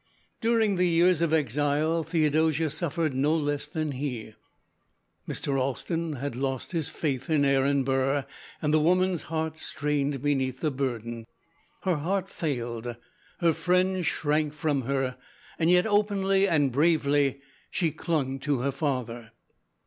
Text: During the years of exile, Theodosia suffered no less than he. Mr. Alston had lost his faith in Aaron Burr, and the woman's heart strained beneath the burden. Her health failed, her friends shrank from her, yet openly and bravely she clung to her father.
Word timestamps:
During 0.41 0.77
the 0.77 0.87
years 0.87 1.21
of 1.21 1.31
exile, 1.31 2.03
Theodosia 2.03 2.71
suffered 2.71 3.13
no 3.13 3.35
less 3.37 3.67
than 3.67 3.91
he. 3.91 4.33
Mr. 5.29 5.59
Alston 5.59 6.13
had 6.13 6.35
lost 6.35 6.71
his 6.71 6.89
faith 6.89 7.29
in 7.29 7.45
Aaron 7.45 7.83
Burr, 7.83 8.25
and 8.63 8.73
the 8.73 8.79
woman's 8.79 9.21
heart 9.21 9.59
strained 9.59 10.23
beneath 10.23 10.59
the 10.61 10.71
burden. 10.71 11.27
Her 11.83 11.97
health 11.97 12.31
failed, 12.31 12.95
her 13.41 13.53
friends 13.53 14.07
shrank 14.07 14.53
from 14.53 14.81
her, 14.87 15.17
yet 15.59 15.85
openly 15.85 16.47
and 16.47 16.71
bravely 16.71 17.39
she 17.69 17.91
clung 17.91 18.39
to 18.39 18.61
her 18.61 18.71
father. 18.71 19.33